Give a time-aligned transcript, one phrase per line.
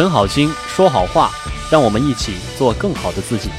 [0.00, 1.30] 存好心，说好话，
[1.70, 3.50] 让我们一起做更好的自己。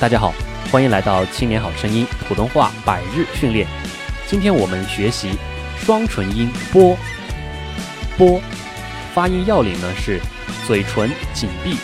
[0.00, 0.32] 大家好，
[0.70, 3.66] 欢迎来到《青年好声音》普通话百日训练。
[4.24, 5.32] 今天我们学习
[5.76, 6.96] 双唇音波，
[8.16, 8.40] 波
[9.12, 10.20] 发音要领呢是
[10.68, 11.76] 嘴唇紧闭，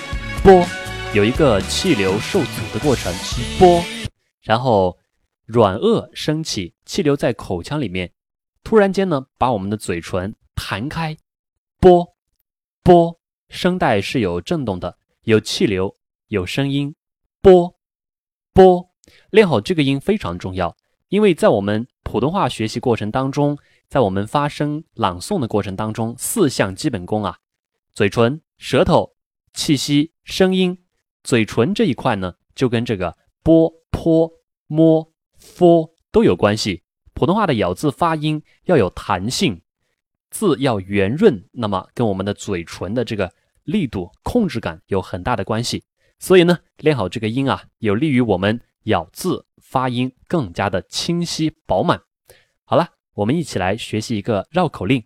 [0.44, 0.64] 波
[1.12, 3.12] 有一个气流受阻的过程，
[3.58, 3.82] 波，
[4.42, 4.96] 然后
[5.44, 8.12] 软腭升起，气流在口腔里面，
[8.62, 11.16] 突然间呢把我们的嘴唇弹开，
[11.80, 12.14] 波，
[12.84, 13.18] 波。
[13.48, 15.96] 声带是有震动的，有气流，
[16.28, 16.94] 有声音，
[17.40, 17.76] 波
[18.52, 18.90] 波。
[19.30, 20.76] 练好这个音非常重要，
[21.08, 27.38] 因为在我们普通话学习过程当中，在我们发声朗诵的过程当中，四项基本功啊，
[27.92, 29.14] 嘴唇、舌头、
[29.52, 30.78] 气息、声音。
[31.22, 34.30] 嘴唇这一块呢，就跟这个波、坡、
[34.66, 36.82] 摸、佛都有关系。
[37.12, 39.62] 普通话的咬字发音要有弹性，
[40.34, 43.30] 字要圆润，那么跟我们的嘴唇的这个。
[43.64, 45.84] 力度控制感有很大的关系，
[46.18, 51.98] 所以呢，练好这个音啊，有利于我们咬字发音更加的清晰饱满。
[52.66, 55.02] 好了，我们一起来学习一个绕口令。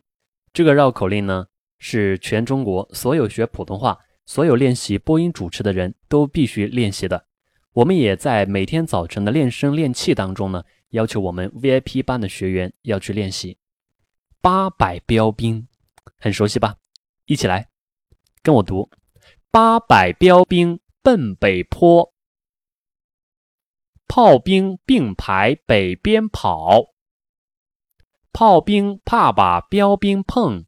[0.52, 1.46] 这个绕口令呢，
[1.78, 7.26] 是全中国所有学普通话、所有练习播音主持的人都必须练习的。
[7.74, 13.58] 我们也在每天早晨的练声练气当中呢，要求我们 VIP 班的学员要去练习。
[14.40, 15.66] 八百标兵，
[16.18, 16.76] 很熟悉吧？
[17.26, 17.68] 一起来。
[18.42, 18.88] 跟我读：
[19.50, 22.14] 八百标兵奔北坡，
[24.06, 26.94] 炮兵并排北边跑。
[28.32, 30.64] 炮兵怕把标兵碰，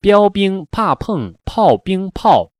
[0.00, 2.52] 标兵怕碰炮兵炮。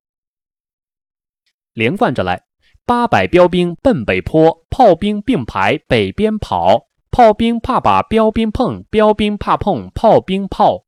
[1.74, 2.46] 连贯着来：
[2.86, 6.88] 八百标兵奔北坡，炮兵并排北边跑。
[7.16, 10.84] 炮兵怕把标兵碰，标兵怕碰炮兵炮。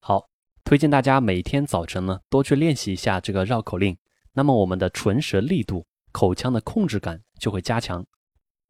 [0.00, 0.28] 好
[0.64, 3.96] 推荐大家每天早晨呢多去练习一下这个绕口令，
[4.32, 8.06] 那么我们的唇舌力度、口腔的控制感就会加强。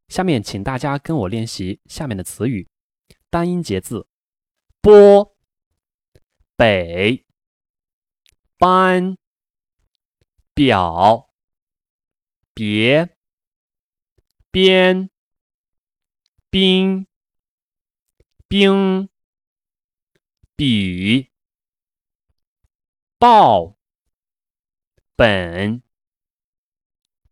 [0.07, 2.69] 下面请大家跟我练习下面的词语，
[3.29, 4.07] 单音节字：
[4.81, 5.35] 波、
[6.55, 7.27] 北、
[8.59, 9.17] 班、
[10.55, 11.31] 表、
[12.55, 13.17] 别、
[14.53, 15.11] 边、
[16.53, 17.07] 兵、
[18.47, 19.09] 兵、
[20.55, 21.31] 比。
[23.19, 23.79] 报
[25.17, 25.83] 本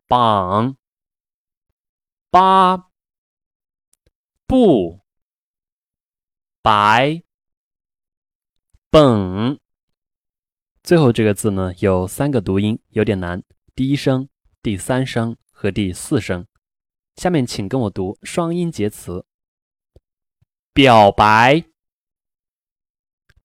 [0.06, 0.78] 榜
[2.30, 2.90] 八
[4.46, 5.02] 不
[6.62, 7.22] 白
[8.88, 9.60] 本，
[10.82, 13.42] 最后这个字呢有三个读音，有点难。
[13.74, 14.30] 第一声、
[14.62, 16.46] 第三声和第四声。
[17.16, 19.26] 下面请跟我读双音节词：
[20.72, 21.64] 表白、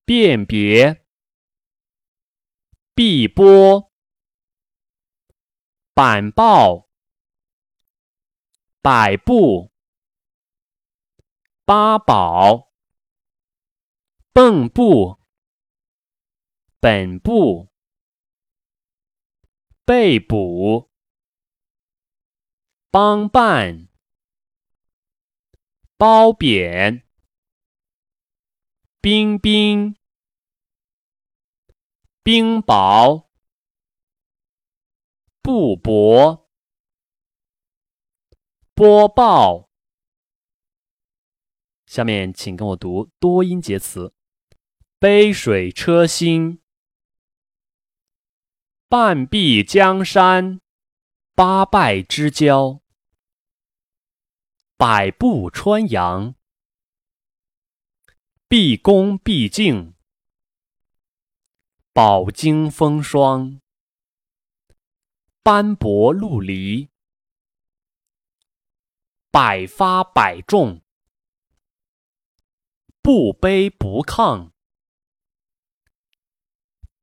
[0.06, 1.06] 辨别。
[2.98, 3.92] 碧波、
[5.94, 6.88] 板报、
[8.81, 9.74] 百步、
[11.66, 12.72] 八宝、
[14.34, 15.20] 蚌埠、
[16.80, 17.68] 本部、
[19.84, 20.90] 被捕、
[22.98, 23.90] 帮办、
[25.98, 27.04] 褒贬、
[29.02, 29.98] 冰冰。
[32.24, 33.28] 冰雹，
[35.42, 36.46] 布帛，
[38.74, 39.70] 播报。
[41.86, 44.14] 下面请跟我读多音节词：
[44.98, 46.62] 杯水车薪，
[48.88, 50.62] 半壁江山，
[51.36, 52.82] 八拜之交，
[54.78, 56.36] 百步穿杨，
[58.50, 59.96] 毕恭毕敬。
[61.94, 63.62] 饱经风霜，
[65.41, 66.90] 斑驳陆离；
[69.31, 70.81] 百发百中，
[73.02, 74.52] 不卑不亢；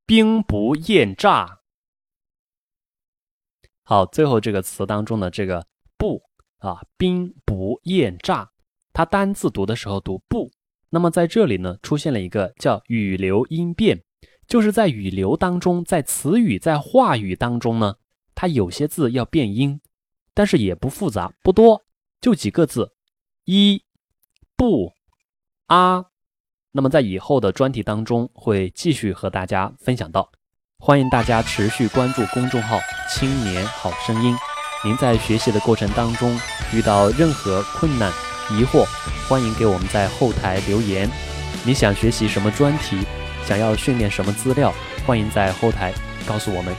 [0.05, 1.63] 兵不厌诈。
[3.81, 5.67] 好，最后这个词当中的这个“”
[6.67, 8.51] 啊，“兵不厌诈”，
[8.93, 10.51] 它单字读的时候读“不”，
[10.89, 14.03] 那么在这里呢，出现了一个叫语流音变。
[14.45, 17.95] 就是在语流当中，在词语、在话语当中呢，
[18.35, 19.79] 它有些字要变音，
[20.33, 21.81] 但是也不复杂，不多，
[22.19, 22.91] 就几个字，
[23.45, 23.83] 一、
[24.57, 24.91] 不、
[25.67, 26.05] 啊。
[26.73, 30.29] 那么在以后的专题当中会继续和大家分享到，
[30.77, 32.79] 欢迎大家持续关注公众号
[33.09, 34.35] “青年好声音”。
[34.85, 36.37] 您在学习的过程当中
[36.73, 38.11] 遇到任何困难、
[38.51, 38.85] 疑惑，
[39.29, 41.09] 欢迎给我们在后台留言。
[41.63, 42.97] 你想学习什么专题？
[43.45, 44.73] 想要训练什么资料，
[45.05, 45.93] 欢迎在后台
[46.25, 46.75] 告诉我们